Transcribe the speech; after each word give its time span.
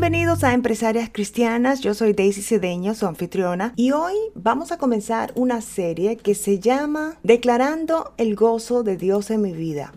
Bienvenidos 0.00 0.44
a 0.44 0.54
Empresarias 0.54 1.10
Cristianas, 1.12 1.82
yo 1.82 1.92
soy 1.92 2.14
Daisy 2.14 2.40
Cedeño, 2.40 2.94
su 2.94 3.04
anfitriona, 3.04 3.74
y 3.76 3.90
hoy 3.90 4.14
vamos 4.34 4.72
a 4.72 4.78
comenzar 4.78 5.30
una 5.34 5.60
serie 5.60 6.16
que 6.16 6.34
se 6.34 6.58
llama 6.58 7.18
Declarando 7.22 8.14
el 8.16 8.34
gozo 8.34 8.82
de 8.82 8.96
Dios 8.96 9.30
en 9.30 9.42
mi 9.42 9.52
vida. 9.52 9.92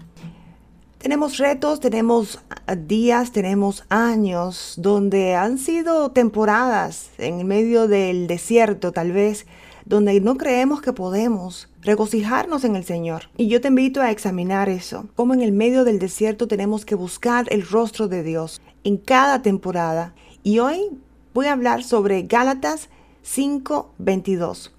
Tenemos 0.97 1.37
retos, 1.37 1.79
tenemos 1.79 2.41
días, 2.85 3.31
tenemos 3.31 3.85
años 3.87 4.73
donde 4.75 5.35
han 5.35 5.57
sido 5.57 6.11
temporadas 6.11 7.11
en 7.17 7.47
medio 7.47 7.87
del 7.87 8.27
desierto 8.27 8.91
tal 8.91 9.13
vez, 9.13 9.45
donde 9.85 10.19
no 10.19 10.35
creemos 10.35 10.81
que 10.81 10.91
podemos 10.91 11.69
regocijarnos 11.81 12.65
en 12.65 12.75
el 12.75 12.83
Señor. 12.83 13.29
Y 13.37 13.47
yo 13.47 13.61
te 13.61 13.69
invito 13.69 14.01
a 14.01 14.11
examinar 14.11 14.67
eso, 14.67 15.05
cómo 15.15 15.33
en 15.33 15.41
el 15.41 15.53
medio 15.53 15.85
del 15.85 15.99
desierto 15.99 16.49
tenemos 16.49 16.83
que 16.83 16.95
buscar 16.95 17.45
el 17.51 17.65
rostro 17.65 18.09
de 18.09 18.21
Dios 18.21 18.61
en 18.83 18.97
cada 18.97 19.41
temporada. 19.41 20.13
Y 20.43 20.59
hoy 20.59 20.89
voy 21.33 21.47
a 21.47 21.53
hablar 21.53 21.83
sobre 21.83 22.23
Gálatas 22.23 22.89
5:22. 23.23 24.71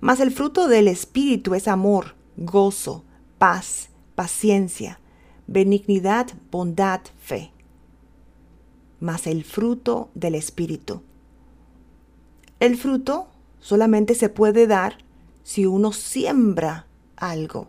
Mas 0.00 0.20
el 0.20 0.30
fruto 0.30 0.68
del 0.68 0.88
Espíritu 0.88 1.54
es 1.54 1.66
amor, 1.66 2.14
gozo, 2.36 3.04
paz, 3.38 3.88
paciencia, 4.14 5.00
benignidad, 5.46 6.28
bondad, 6.50 7.00
fe. 7.18 7.52
Mas 9.00 9.26
el 9.26 9.44
fruto 9.44 10.10
del 10.14 10.34
Espíritu. 10.34 11.02
El 12.60 12.76
fruto 12.76 13.28
solamente 13.60 14.14
se 14.14 14.28
puede 14.28 14.66
dar 14.66 14.98
si 15.42 15.66
uno 15.66 15.92
siembra 15.92 16.86
algo. 17.16 17.68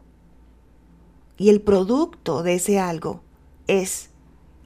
Y 1.38 1.50
el 1.50 1.62
producto 1.62 2.44
de 2.44 2.56
ese 2.56 2.80
algo 2.80 3.22
es 3.68 4.10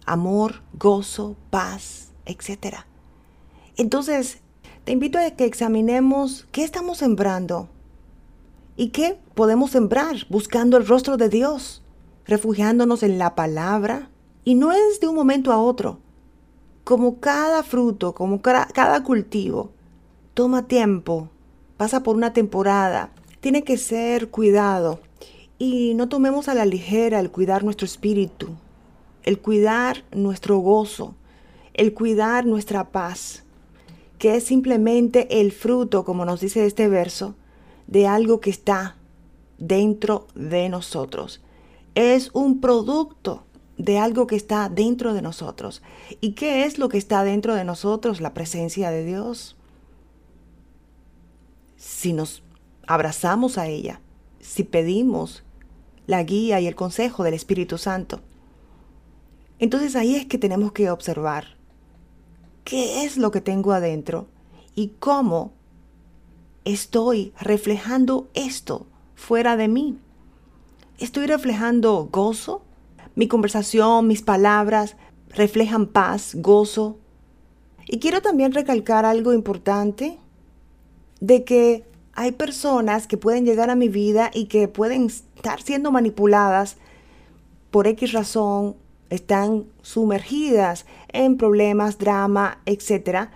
amor, 0.06 0.62
gozo, 0.74 1.36
paz, 1.50 2.12
etc. 2.26 2.78
Entonces, 3.76 4.40
te 4.84 4.92
invito 4.92 5.18
a 5.18 5.32
que 5.32 5.46
examinemos 5.46 6.48
qué 6.52 6.64
estamos 6.64 6.98
sembrando 6.98 7.70
y 8.76 8.90
qué 8.90 9.18
podemos 9.36 9.72
sembrar 9.72 10.16
buscando 10.30 10.78
el 10.78 10.88
rostro 10.88 11.18
de 11.18 11.30
Dios, 11.30 11.82
refugiándonos 12.26 13.04
en 13.04 13.18
la 13.18 13.36
palabra. 13.36 14.10
Y 14.44 14.56
no 14.56 14.72
es 14.72 15.00
de 15.00 15.08
un 15.08 15.16
momento 15.16 15.52
a 15.52 15.58
otro. 15.58 16.00
Como 16.84 17.20
cada 17.20 17.64
fruto, 17.64 18.14
como 18.14 18.42
cada 18.42 19.04
cultivo, 19.04 19.72
toma 20.34 20.68
tiempo, 20.68 21.30
pasa 21.78 22.04
por 22.04 22.18
una 22.18 22.34
temporada, 22.34 23.12
tiene 23.40 23.64
que 23.64 23.78
ser 23.78 24.30
cuidado. 24.30 25.00
Y 25.58 25.94
no 25.94 26.10
tomemos 26.10 26.50
a 26.50 26.56
la 26.56 26.66
ligera 26.66 27.22
el 27.22 27.32
cuidar 27.32 27.64
nuestro 27.64 27.86
espíritu, 27.86 28.50
el 29.24 29.40
cuidar 29.40 30.04
nuestro 30.12 30.58
gozo, 30.58 31.16
el 31.74 31.94
cuidar 31.94 32.46
nuestra 32.46 32.92
paz, 32.92 33.44
que 34.20 34.36
es 34.36 34.44
simplemente 34.44 35.42
el 35.42 35.52
fruto, 35.52 36.06
como 36.06 36.26
nos 36.26 36.42
dice 36.42 36.66
este 36.66 36.88
verso, 36.88 37.36
de 37.88 38.08
algo 38.08 38.40
que 38.40 38.50
está 38.50 38.96
dentro 39.58 40.28
de 40.36 40.70
nosotros. 40.70 41.42
Es 41.96 42.30
un 42.34 42.62
producto 42.62 43.44
de 43.78 43.98
algo 43.98 44.28
que 44.28 44.36
está 44.36 44.70
dentro 44.70 45.14
de 45.14 45.22
nosotros. 45.22 45.82
¿Y 46.22 46.34
qué 46.34 46.66
es 46.66 46.78
lo 46.78 46.90
que 46.90 46.98
está 46.98 47.24
dentro 47.24 47.56
de 47.56 47.64
nosotros? 47.64 48.22
La 48.22 48.34
presencia 48.34 48.92
de 48.92 49.04
Dios. 49.06 49.56
Si 51.78 52.14
nos 52.14 52.44
abrazamos 52.88 53.58
a 53.58 53.68
ella, 53.68 54.00
si 54.40 54.64
pedimos 54.64 55.44
la 56.08 56.24
guía 56.24 56.60
y 56.60 56.68
el 56.68 56.76
consejo 56.76 57.24
del 57.24 57.34
Espíritu 57.34 57.78
Santo, 57.78 58.22
entonces 59.64 59.96
ahí 59.96 60.16
es 60.16 60.26
que 60.26 60.38
tenemos 60.38 60.74
que 60.74 60.90
observar 60.90 61.56
qué 62.66 63.06
es 63.06 63.16
lo 63.16 63.32
que 63.32 63.40
tengo 63.40 63.72
adentro 63.72 64.28
y 64.76 64.90
cómo 65.00 65.54
estoy 66.66 67.32
reflejando 67.40 68.28
esto 68.34 68.88
fuera 69.16 69.56
de 69.56 69.70
mí. 69.70 69.98
Estoy 71.00 71.28
reflejando 71.28 72.10
gozo. 72.12 72.62
Mi 73.16 73.30
conversación, 73.30 74.06
mis 74.06 74.22
palabras 74.22 74.98
reflejan 75.30 75.88
paz, 75.88 76.36
gozo. 76.36 76.98
Y 77.88 78.00
quiero 78.00 78.22
también 78.22 78.52
recalcar 78.52 79.06
algo 79.06 79.32
importante 79.32 80.18
de 81.22 81.46
que 81.46 81.86
hay 82.12 82.34
personas 82.34 83.08
que 83.08 83.16
pueden 83.16 83.46
llegar 83.46 83.70
a 83.70 83.76
mi 83.76 83.88
vida 83.88 84.30
y 84.34 84.48
que 84.48 84.68
pueden 84.68 85.06
estar 85.06 85.62
siendo 85.62 85.90
manipuladas 85.90 86.76
por 87.72 87.88
X 87.88 88.12
razón 88.12 88.83
están 89.14 89.66
sumergidas 89.84 90.86
en 91.10 91.38
problemas, 91.38 92.00
drama, 92.00 92.62
etc. 92.66 93.30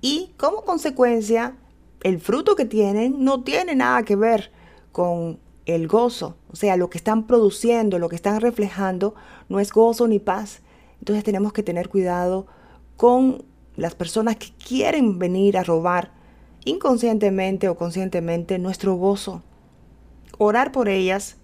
Y 0.00 0.32
como 0.36 0.62
consecuencia, 0.62 1.56
el 2.02 2.20
fruto 2.20 2.54
que 2.54 2.64
tienen 2.64 3.24
no 3.24 3.42
tiene 3.42 3.74
nada 3.74 4.04
que 4.04 4.14
ver 4.14 4.52
con 4.92 5.40
el 5.64 5.88
gozo. 5.88 6.36
O 6.52 6.56
sea, 6.56 6.76
lo 6.76 6.90
que 6.90 6.98
están 6.98 7.26
produciendo, 7.26 7.98
lo 7.98 8.08
que 8.08 8.14
están 8.14 8.40
reflejando, 8.40 9.16
no 9.48 9.58
es 9.58 9.72
gozo 9.72 10.06
ni 10.06 10.20
paz. 10.20 10.62
Entonces 11.00 11.24
tenemos 11.24 11.52
que 11.52 11.64
tener 11.64 11.88
cuidado 11.88 12.46
con 12.96 13.44
las 13.74 13.96
personas 13.96 14.36
que 14.36 14.52
quieren 14.64 15.18
venir 15.18 15.58
a 15.58 15.64
robar 15.64 16.12
inconscientemente 16.64 17.68
o 17.68 17.76
conscientemente 17.76 18.60
nuestro 18.60 18.94
gozo. 18.94 19.42
Orar 20.38 20.70
por 20.70 20.88
ellas 20.88 21.36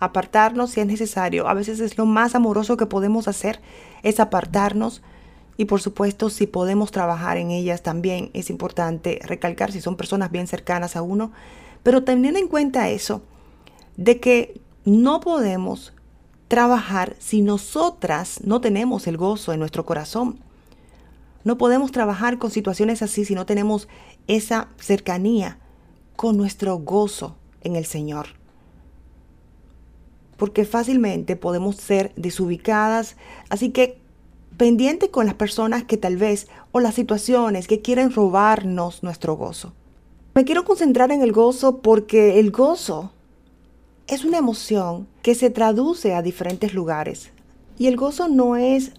apartarnos 0.00 0.70
si 0.70 0.80
es 0.80 0.86
necesario. 0.86 1.48
A 1.48 1.54
veces 1.54 1.80
es 1.80 1.98
lo 1.98 2.06
más 2.06 2.34
amoroso 2.34 2.76
que 2.76 2.86
podemos 2.86 3.28
hacer, 3.28 3.60
es 4.02 4.20
apartarnos. 4.20 5.02
Y 5.56 5.64
por 5.64 5.80
supuesto, 5.80 6.30
si 6.30 6.46
podemos 6.46 6.92
trabajar 6.92 7.36
en 7.36 7.50
ellas 7.50 7.82
también 7.82 8.30
es 8.32 8.48
importante 8.50 9.20
recalcar 9.24 9.72
si 9.72 9.80
son 9.80 9.96
personas 9.96 10.30
bien 10.30 10.46
cercanas 10.46 10.94
a 10.94 11.02
uno. 11.02 11.32
Pero 11.82 12.04
teniendo 12.04 12.38
en 12.38 12.48
cuenta 12.48 12.88
eso, 12.90 13.22
de 13.96 14.20
que 14.20 14.60
no 14.84 15.20
podemos 15.20 15.92
trabajar 16.46 17.16
si 17.18 17.42
nosotras 17.42 18.40
no 18.44 18.60
tenemos 18.60 19.06
el 19.06 19.16
gozo 19.16 19.52
en 19.52 19.58
nuestro 19.58 19.84
corazón. 19.84 20.38
No 21.44 21.58
podemos 21.58 21.92
trabajar 21.92 22.38
con 22.38 22.50
situaciones 22.50 23.02
así 23.02 23.24
si 23.24 23.34
no 23.34 23.44
tenemos 23.46 23.88
esa 24.28 24.68
cercanía 24.78 25.58
con 26.16 26.36
nuestro 26.36 26.78
gozo 26.78 27.36
en 27.62 27.76
el 27.76 27.84
Señor 27.84 28.37
porque 30.38 30.64
fácilmente 30.64 31.36
podemos 31.36 31.76
ser 31.76 32.12
desubicadas. 32.16 33.16
Así 33.50 33.70
que 33.70 33.98
pendiente 34.56 35.10
con 35.10 35.26
las 35.26 35.34
personas 35.34 35.84
que 35.84 35.98
tal 35.98 36.16
vez 36.16 36.48
o 36.72 36.80
las 36.80 36.94
situaciones 36.94 37.66
que 37.66 37.82
quieren 37.82 38.12
robarnos 38.12 39.02
nuestro 39.02 39.36
gozo. 39.36 39.74
Me 40.34 40.44
quiero 40.44 40.64
concentrar 40.64 41.10
en 41.10 41.20
el 41.22 41.32
gozo 41.32 41.78
porque 41.78 42.38
el 42.38 42.52
gozo 42.52 43.12
es 44.06 44.24
una 44.24 44.38
emoción 44.38 45.08
que 45.22 45.34
se 45.34 45.50
traduce 45.50 46.14
a 46.14 46.22
diferentes 46.22 46.72
lugares. 46.72 47.30
Y 47.76 47.88
el 47.88 47.96
gozo 47.96 48.28
no 48.28 48.56
es 48.56 48.92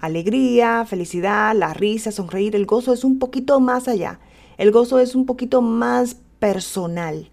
alegría, 0.00 0.84
felicidad, 0.86 1.54
la 1.54 1.72
risa, 1.72 2.10
sonreír. 2.10 2.56
El 2.56 2.66
gozo 2.66 2.92
es 2.92 3.04
un 3.04 3.18
poquito 3.20 3.60
más 3.60 3.86
allá. 3.86 4.18
El 4.58 4.72
gozo 4.72 4.98
es 4.98 5.14
un 5.14 5.24
poquito 5.24 5.62
más 5.62 6.16
personal. 6.40 7.30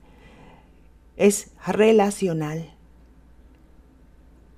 Es 1.15 1.49
relacional 1.65 2.76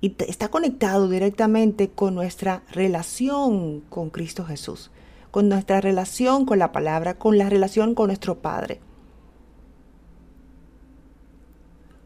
y 0.00 0.14
está 0.26 0.48
conectado 0.48 1.08
directamente 1.08 1.90
con 1.90 2.14
nuestra 2.14 2.62
relación 2.72 3.80
con 3.90 4.10
Cristo 4.10 4.44
Jesús, 4.44 4.90
con 5.30 5.48
nuestra 5.48 5.80
relación 5.80 6.46
con 6.46 6.58
la 6.58 6.72
palabra, 6.72 7.18
con 7.18 7.36
la 7.36 7.50
relación 7.50 7.94
con 7.94 8.06
nuestro 8.06 8.38
Padre. 8.38 8.80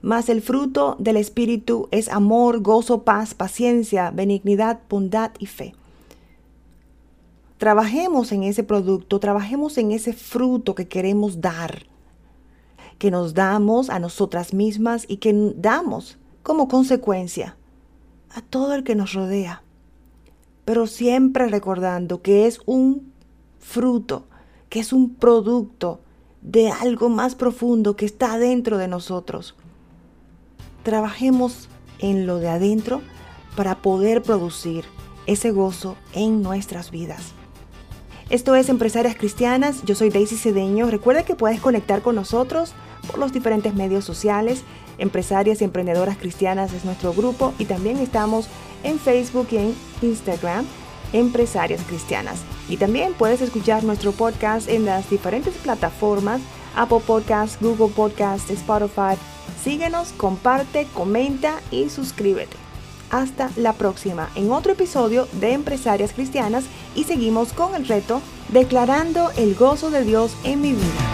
Mas 0.02 0.29
el 0.29 0.43
fruto 0.43 0.96
del 0.99 1.17
Espíritu 1.17 1.88
es 1.91 2.08
amor, 2.08 2.61
gozo, 2.61 3.05
paz, 3.05 3.32
paciencia, 3.32 4.11
benignidad, 4.11 4.81
bondad 4.90 5.31
y 5.38 5.47
fe. 5.47 5.75
Trabajemos 7.56 8.32
en 8.32 8.43
ese 8.43 8.64
producto, 8.64 9.20
trabajemos 9.20 9.79
en 9.79 9.93
ese 9.93 10.12
fruto 10.12 10.75
que 10.75 10.88
queremos 10.88 11.40
dar, 11.40 11.87
que 12.99 13.11
nos 13.11 13.32
damos 13.32 13.88
a 13.88 13.99
nosotras 13.99 14.52
mismas 14.52 15.06
y 15.08 15.19
que 15.19 15.55
damos 15.56 16.19
como 16.43 16.69
consecuencia 16.69 17.56
a 18.34 18.42
todo 18.42 18.75
el 18.75 18.84
que 18.84 18.94
nos 18.94 19.14
rodea, 19.14 19.62
pero 20.64 20.86
siempre 20.86 21.48
recordando 21.48 22.20
que 22.22 22.46
es 22.46 22.60
un 22.66 23.12
fruto, 23.58 24.26
que 24.69 24.81
es 24.81 24.92
un 24.92 25.14
producto 25.14 26.00
de 26.42 26.70
algo 26.70 27.08
más 27.08 27.34
profundo 27.34 27.96
que 27.96 28.04
está 28.04 28.38
dentro 28.38 28.76
de 28.76 28.88
nosotros. 28.88 29.54
Trabajemos 30.82 31.69
en 31.98 32.26
lo 32.26 32.38
de 32.38 32.48
adentro 32.48 33.00
para 33.56 33.81
poder 33.81 34.22
producir 34.22 34.84
ese 35.26 35.52
gozo 35.52 35.96
en 36.12 36.42
nuestras 36.42 36.90
vidas. 36.90 37.34
Esto 38.34 38.56
es 38.56 38.69
Empresarias 38.69 39.14
Cristianas, 39.14 39.84
yo 39.84 39.94
soy 39.94 40.10
Daisy 40.10 40.34
Cedeño. 40.34 40.90
Recuerda 40.90 41.22
que 41.22 41.36
puedes 41.36 41.60
conectar 41.60 42.02
con 42.02 42.16
nosotros 42.16 42.72
por 43.06 43.20
los 43.20 43.32
diferentes 43.32 43.76
medios 43.76 44.04
sociales 44.04 44.64
Empresarias 44.98 45.60
y 45.60 45.64
Emprendedoras 45.64 46.19
Cristianas 46.19 46.72
es 46.72 46.84
nuestro 46.84 47.12
grupo 47.12 47.54
y 47.60 47.66
también 47.66 47.98
estamos 47.98 48.48
en 48.82 48.98
Facebook 48.98 49.46
y 49.52 49.58
en 49.58 49.75
Instagram, 50.02 50.66
Empresarias 51.12 51.82
Cristianas. 51.86 52.40
Y 52.69 52.76
también 52.76 53.14
puedes 53.14 53.40
escuchar 53.40 53.84
nuestro 53.84 54.10
podcast 54.10 54.69
en 54.69 54.84
las 54.84 55.08
diferentes 55.08 55.54
plataformas, 55.54 56.40
Apple 56.75 57.02
Podcasts, 57.06 57.58
Google 57.60 57.94
Podcasts, 57.94 58.50
Spotify. 58.50 59.14
Síguenos, 59.62 60.12
comparte, 60.12 60.88
comenta 60.92 61.60
y 61.70 61.88
suscríbete. 61.88 62.63
Hasta 63.14 63.49
la 63.55 63.75
próxima 63.75 64.28
en 64.34 64.50
otro 64.50 64.72
episodio 64.72 65.28
de 65.34 65.52
Empresarias 65.52 66.12
Cristianas 66.12 66.64
y 66.96 67.05
seguimos 67.05 67.52
con 67.52 67.76
el 67.76 67.87
reto 67.87 68.20
Declarando 68.49 69.31
el 69.37 69.55
gozo 69.55 69.93
de 69.93 70.02
Dios 70.02 70.37
en 70.43 70.61
mi 70.61 70.72
vida. 70.72 71.13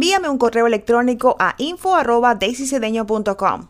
envíame 0.00 0.30
un 0.30 0.38
correo 0.38 0.66
electrónico 0.66 1.36
a 1.38 1.54
info 1.58 1.94
arroba 1.94 2.34
daisycedeño.com. 2.34 3.68